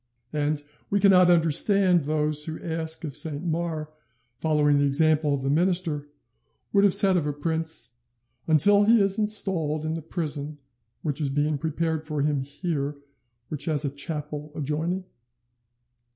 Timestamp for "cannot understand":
0.99-2.05